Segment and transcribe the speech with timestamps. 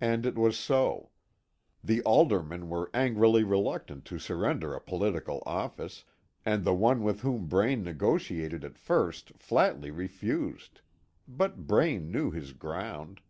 [0.00, 1.10] And it was so.
[1.82, 6.04] The aldermen were angrily reluctant to surrender a political office,
[6.46, 10.80] and the one with whom Braine negotiated at first flatly refused.
[11.26, 13.20] But Braine knew his ground.